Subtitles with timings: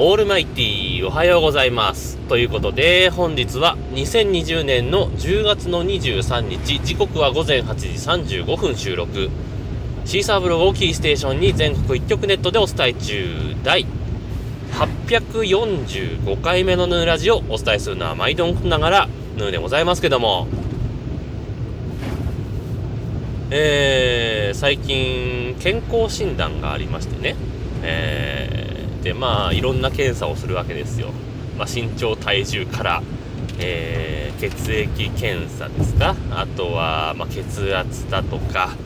[0.00, 2.18] オールマイティーおはようございます。
[2.28, 7.88] ということで、本日は2020年の10月の23日、時刻は午前8時
[8.44, 9.28] 35分収録。
[10.04, 13.86] シーサーブログをキーステーションに全国1局ネットでお伝え中、第
[14.70, 20.46] 845回目のヌーラジをお伝えするのは毎度ながらヌーでございますけども、
[23.50, 27.34] えー、最近健康診断がありましてね、
[27.82, 28.27] えー、
[29.14, 31.08] まあ、いろんな検査をするわけですよ。
[31.56, 33.02] まあ、身長、体重から、
[33.58, 36.14] えー、血液検査ですか？
[36.30, 38.76] あとは、まあ、血圧だとか、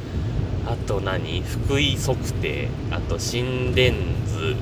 [0.66, 1.42] あと何？
[1.68, 3.94] 腹囲測定、あと心電
[4.26, 4.54] 図、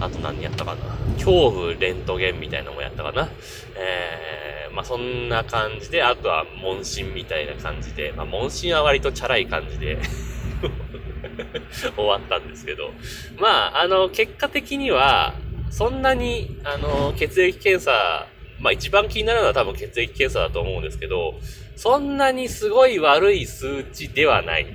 [0.00, 0.80] あと何やったかな？
[1.24, 3.28] 胸部レントゲンみたいなのもやったかな？
[3.76, 9.98] えー、まあそんな感じで、あとは問診みたいな感じで、まあ問診は割とチャラい感じで。
[11.96, 12.92] 終わったんですけど。
[13.38, 15.34] まあ、あの、結果的には、
[15.70, 18.26] そんなに、あの、血液検査、
[18.58, 21.34] まあ一番気になるのは多分血液検査だと思うんですけど、
[21.76, 24.66] そんなにすごい悪い数値ではない。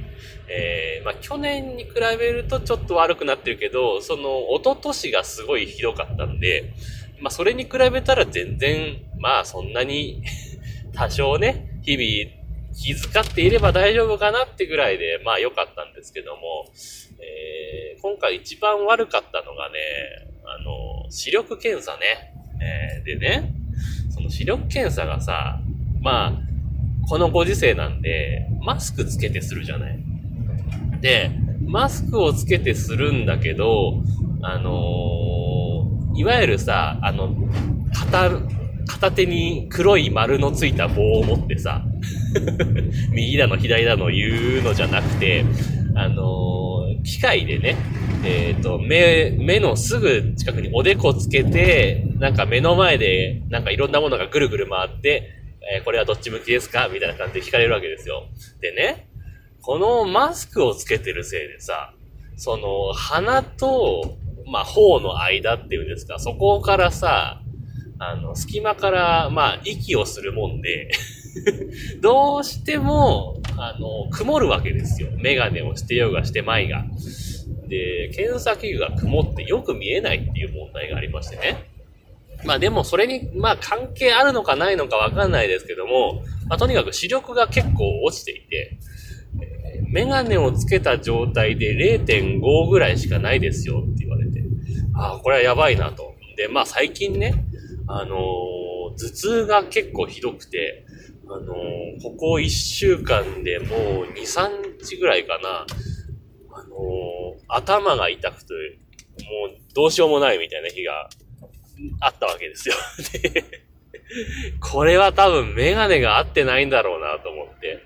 [0.48, 6.74] えー、まあ去年に比べるとちょっと悪くなってるけど、その、一昨年がすごいひどかったんで、
[7.20, 10.24] まあそれに比べたら全然、まあそんなに
[10.94, 12.35] 多少ね、日々
[12.76, 16.66] 気遣っていれば大丈夫かなってぐらいで、まあ良かったんですけども、
[17.20, 19.80] えー、今回一番悪かったのがね、
[20.46, 22.34] あの、視力検査ね。
[22.62, 23.54] えー、でね、
[24.14, 25.60] その視力検査がさ、
[26.02, 30.00] まあ、このご時世なんで、マスクつけてするじゃない。
[31.02, 31.32] で、
[31.66, 34.04] マスクをつけてするんだけど、
[34.42, 37.36] あのー、いわゆるさ、あの、
[37.94, 38.30] 片、
[38.88, 41.84] 片手に黒い丸のついた棒を持ってさ、
[43.12, 45.44] 右だの左だの言うのじゃなくて、
[45.96, 47.76] あのー、機械でね、
[48.24, 55.32] えっ、ー、と、目、目のすぐ近くにおでこつけて、なんか目の前で、なんかいろんなものがぐるぐる回って、
[55.78, 56.90] えー、これはどっち向きですか？
[56.92, 58.26] みたいな感じで聞かれるわけですよ。
[58.62, 59.08] でね、
[59.62, 61.94] このマスクをつけてるせいでさ、
[62.36, 67.42] その、鼻と、まあ、頬の間っていうんですか、そこからさ、
[68.00, 70.92] あの、隙間から、まあ、息をするもんで
[72.02, 75.10] どうしても、あの、曇るわけですよ。
[75.18, 76.86] メガネをしてようがしてまいが。
[77.68, 81.76] で、検査器具が曇ってよく見えないっていう問題がありましてね。
[82.44, 88.78] まあでもそれに、まあ関係あるのかないのかわかんないですけども、まあとにかく視力が結構落ちていて、
[89.42, 94.44] え、メガネをつけた状態で0.5ぐらいしかないですよって言われて、
[94.94, 96.14] ああ、これはやばいなと。
[96.38, 97.34] で、まあ最近ね、
[97.88, 100.86] あのー、頭痛が結構ひどくて、
[101.28, 105.66] あのー、ここ1週間でもう2、3日ぐらいかな、
[106.52, 108.54] あのー、頭が痛くて、
[109.24, 111.10] もうどうしようもないみたいな日が
[112.02, 112.76] あったわけですよ。
[114.60, 117.82] これは多分メガネが合ってないんだろうなと思って。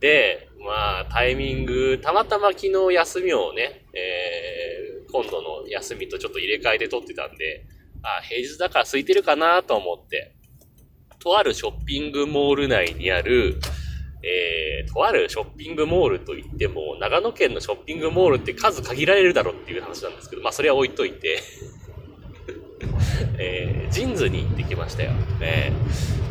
[0.00, 7.64] で、まあ、タイミング、たまたま昨日休みをね、えー、今度の休みとちょっと入れ替えて取ってたんで、
[8.02, 10.34] あ、平日だから空いてるかなと思って、
[11.18, 13.58] とあるショッピングモール内にある、
[14.22, 21.40] えー、とあるショッピングモールといっても、長野県のショッピングモールって数限られるだろっていう話なんですけど、まあそれは置いといて。
[23.38, 25.12] えー、ジンズに行ってきましたよ。
[25.40, 25.72] え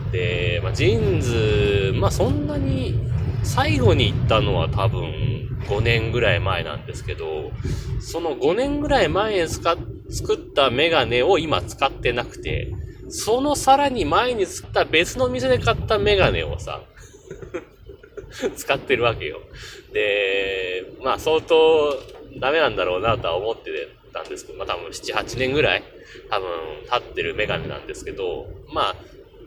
[0.09, 2.95] ー、で、まあ、ジンズ、まあそんなに、
[3.43, 7.51] 最後に行ったのは多分5年ぐらい前なんですけど、
[7.99, 9.77] その5年ぐらい前に使っ
[10.09, 12.73] 作ったメガネを今使ってなくて、
[13.09, 16.81] そのさらに前に作った別の店で買ったメガネをさ、
[18.55, 19.39] 使ってるわけよ。
[19.93, 21.97] で、まあ相当
[22.39, 25.83] ダメなんだろうなとは思ってたんですけど、まあ多分7、8年ぐらい
[26.29, 26.49] 多分
[26.89, 28.95] 経ってるメガネなんですけど、まあ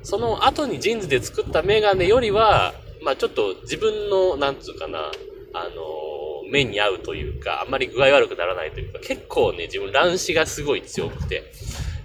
[0.02, 5.10] その後にジーンズで作ったメガネよりは、まあちょっと自分の、なんつうかな、
[5.52, 6.09] あの
[6.50, 11.52] 目に合うというか、あんまり具合悪くならないというか、結構ね、自分乱視がすごい強くて、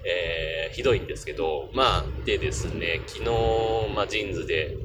[0.06, 3.30] えー、ひどいんですけど、まあ、でですね、昨日、
[3.96, 4.78] まあ、ジーンズで、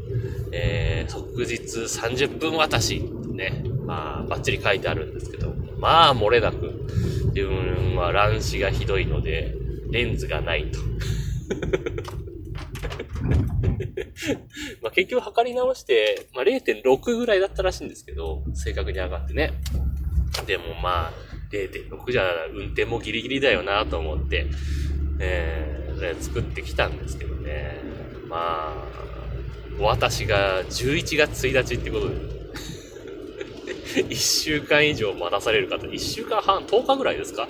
[0.53, 3.01] えー、即日30分渡し、
[3.33, 6.87] ね、まあ、バッチリ書いてあるんですけど、まあ、漏れなく、
[7.35, 9.55] 自分は乱視がひどいので、
[9.91, 10.79] レンズがないと。
[14.91, 19.53] あ結局測り直して、まあ0.6ぐらいだったらしいんですけど、正確に上がってね。
[20.47, 21.13] でもまあ、
[21.51, 22.23] 0.6じゃ
[22.55, 24.47] 運転もギリギリだよなと思って、
[25.19, 27.79] えー、作ってきたんですけどね。
[28.29, 28.91] まあ、
[29.81, 32.15] 私が11月1日ってことで、
[34.09, 37.49] 1週間以上待たされる方、1週間半、10日ぐらいですか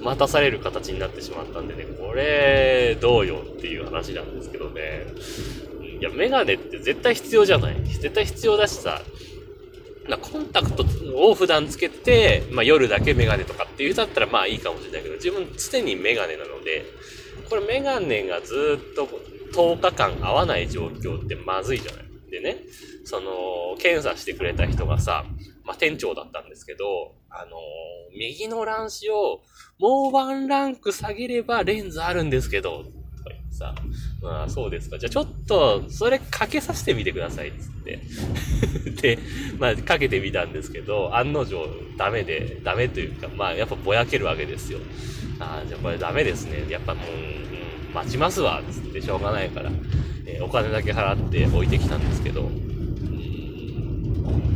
[0.00, 5.06] 待たされる形になってしまったんでね、これ、どうよっていう話なんですけどね。
[6.04, 7.82] や、メガネって絶対必要じゃない。
[7.84, 9.00] 絶対必要だしさ、
[10.08, 10.84] なコンタクト
[11.16, 16.84] を普段つけて、まあ夜だけメガネとかっていう人だったらまあいいかもしれないけど、自分常にメガネなので、
[17.48, 19.08] これメガネがずっと
[19.52, 22.04] 10日間合わない状況ってまずいじゃない。
[22.30, 22.58] でね、
[23.04, 25.24] その、検査してくれた人がさ、
[25.64, 29.42] まあ、店長だったんですけど、あのー、右の乱視を
[29.78, 32.84] もうワンランク下げればレンズあるんですけど、
[33.54, 33.74] さ、
[34.20, 34.98] まあそうですか。
[34.98, 38.00] じゃあちょっと、それかけさせてみてください、つって。
[39.16, 39.18] で、
[39.58, 41.66] まあかけてみたんですけど、案の定
[41.96, 44.80] ダメで、ダメというか、まあやっぱぼやけるわけですよ。
[45.38, 46.66] ああ、じゃあこれダメですね。
[46.68, 47.06] やっぱもう、
[47.88, 49.70] うん、待ちますわ、つってしょうがないから。
[50.26, 52.50] えー、お金だけ払って置いてきたんですけど、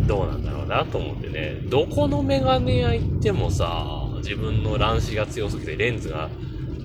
[0.06, 6.30] どうなんだろうなと思ってね、どこのメガネ屋行ってもさ、自分の乱視が強すぎてレンズが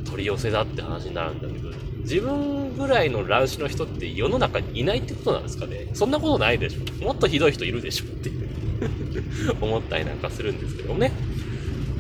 [0.05, 1.69] 取り寄せだって話になるんだけど、
[2.03, 8.49] 自分ぐらいの乱視の人って世の中にいないってことなんですかねそんなことないでしょもっとひどい人いるでしょっていう
[9.61, 11.11] 思ったりなんかするんですけどね。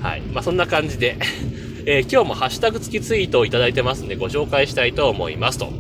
[0.01, 0.21] はい。
[0.21, 1.17] まあ、そんな感じで
[1.85, 5.71] えー、今日もハッシュタグ付きツイートをいただいてますんでご紹介したいと思いますと。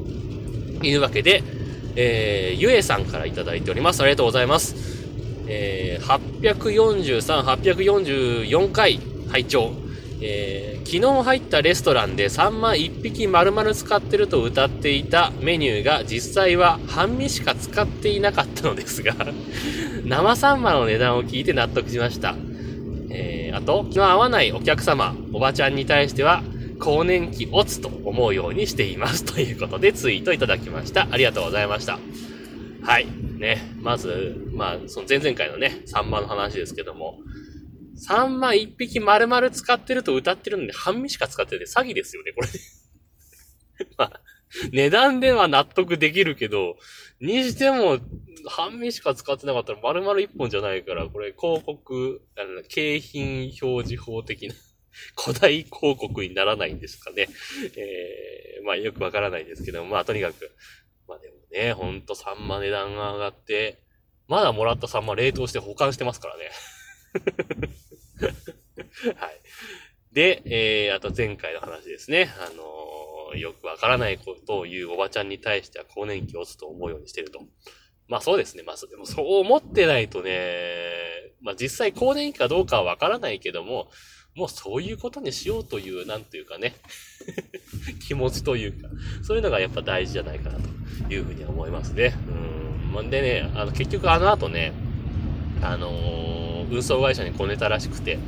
[0.81, 1.43] いうわけで、
[1.95, 4.01] えー、ゆえさんからいただいております。
[4.01, 4.75] ありがとうございます。
[5.47, 8.99] えー、843、844回
[9.29, 9.71] 拝聴
[10.25, 19.13] えー、昨日入ったレストランでサンマ1匹丸々使ってると歌っていたメニューが実際は半身しか使っていなかったのですが
[20.05, 22.35] 生サンマの値段を聞いて納得しました。
[23.09, 26.41] えー、あと、気の合わないお客様、おばちゃんに対しては、
[26.79, 29.23] 更年期オツと思うようにしています。
[29.23, 31.07] ということでツイートいただきました。
[31.11, 31.99] ありがとうございました。
[32.81, 33.07] はい。
[33.37, 33.75] ね。
[33.81, 37.19] まず、まあ、その前々回のね、サンマの話ですけども、
[38.05, 42.49] サンマ一匹丸々使ってると歌ってるので、半身しか使ってて詐欺ですよね、これ。
[43.97, 44.21] まあ、
[44.71, 46.77] 値段では納得できるけど、
[47.21, 47.99] にしても、
[48.45, 54.55] 半身しか使ってなかったら丸々一本じゃないから、これ広告、あの、景品表示法的な
[55.17, 57.27] 古代広告にならないんですかね。
[57.77, 60.51] えー、まあよくわからないですけど、まあとにかく、
[61.07, 63.79] まあでもね、ほんとサンマ値段が上がって、
[64.27, 66.51] まだもらったサンマ冷凍して保管してますからね。
[69.19, 69.39] はい。
[70.11, 72.29] で、えー、あと前回の話ですね。
[72.39, 77.41] あのー、よくわからないことを言うおばちゃんに対しては更年期を打つと思うようにしてると。
[78.07, 78.63] まあそうですね。
[78.63, 83.89] まあでもそう思ってないとね、まあ実際更年期かどうかはわからないけども、
[84.35, 86.75] もうそういうことにしようという、なんというかね
[88.07, 88.89] 気持ちというか、
[89.23, 92.15] そういうのがやっぱ大事じゃないかなというふうに思いますね。
[92.27, 92.63] うん。
[93.09, 94.73] でね、あの、結局あの後ね、
[95.61, 96.42] あのー、
[96.73, 98.19] 運送会社にこねたらしくて、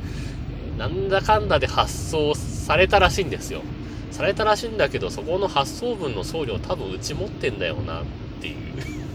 [0.78, 3.62] なんだかんだで発送されたらしいんですよ。
[4.10, 8.04] されたらしいんだけど、そこの発送分の送料多分うち持ってんだよなっ
[8.40, 8.54] ていう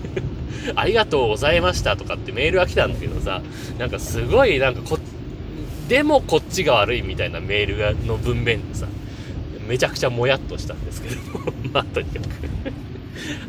[0.75, 3.41] ありがとうございましたとかってメールが来たんだけどさ、
[3.79, 4.99] なんかすごいなんかこ、
[5.87, 8.87] でもこっちが悪いみたいなメールがの文面でさ、
[9.67, 11.15] めちゃくちゃもやっとしたんですけど
[11.71, 12.27] まあ、とにかく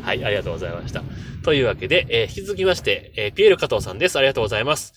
[0.01, 1.03] はい、ありがとうございました。
[1.43, 4.17] というわけで、えー、引き続きまして、えー、ピエール加藤さんです。
[4.17, 4.93] ありがとうございます。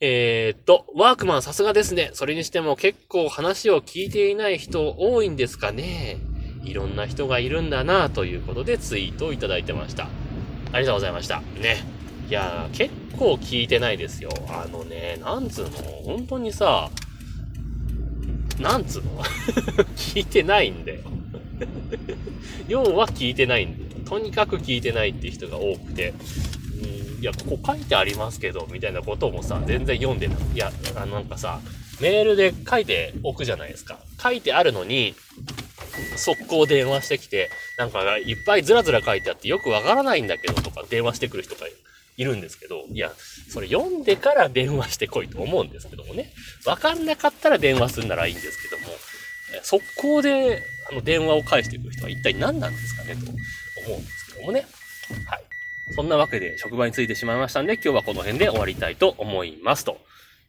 [0.00, 2.10] えー、っと、ワークマンさすがですね。
[2.12, 6.18] それにしても結構話を聞いていない人多いんですかね。
[6.64, 10.08] いろんな人がいるんだなということでツイートをいただいてました。
[10.72, 11.40] ありがとうございました。
[11.60, 11.78] ね。
[12.28, 14.30] いや結構聞いてないですよ。
[14.48, 15.70] あのね、なんつうの？
[16.04, 16.90] 本当にさ、
[18.60, 19.22] なんつうの？
[19.96, 21.00] 聞いてないんだよ
[22.68, 23.90] 要は聞いてないんだよ。
[24.04, 26.12] とにかく聞いてないって人が多くて、
[27.20, 30.38] いや、ここ書いてありますけど、みたいなこともさ、全然読んでない。
[30.54, 31.60] いや、なんかさ、
[32.00, 33.98] メールで書いておくじゃないですか。
[34.22, 35.14] 書いてあるのに、
[36.16, 41.66] 速攻電話してきて、なんかいっぱいずらずら書いてあってよくわからないんだけどとか電話してくる人が
[42.16, 43.12] いるんですけど、いや、
[43.48, 46.32] それ読んでから電話してこいと思うんですけどもね。
[46.66, 48.96] わかんなかったら電話するならいいんですけども、
[49.62, 53.30] 速攻で、あの、電話を返してくる人は一体何なんですかねと
[53.86, 54.66] 思うんですけどもね。
[55.98, 59.84] そんなわけで職場についてしまいましたんで、今日はこの辺で終わりたいと思います。
[59.84, 59.98] と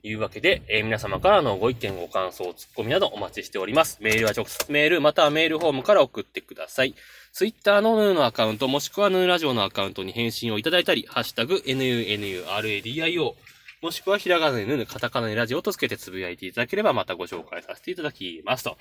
[0.03, 3.97] いうわけで、えー、皆様からのご意見、ご感想、ツッコミなどお待ちしております。
[3.99, 6.93] メールは直接メール、またはメールフォームから送ってください。
[7.33, 13.33] ツイッターのヌーのアカウント、もしくはヌーラジオのアカウントに返信をいただいたり、ハッシュタグ、NUNURADIO、
[13.81, 18.65] もしくはひらがなでヌー、カタカナでラジオとつけてつぶやいていただければまたご紹介させていただきます。
[18.65, 18.77] と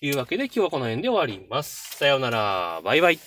[0.00, 1.98] いうわけで今日はこの辺で終わります。
[1.98, 2.80] さようなら。
[2.82, 3.18] バイバイ。